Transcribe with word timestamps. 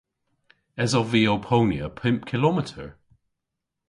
Esov 0.83 1.07
vy 1.11 1.21
ow 1.33 1.41
ponya 1.47 1.85
pymp 1.99 2.21
kilometer? 2.31 2.87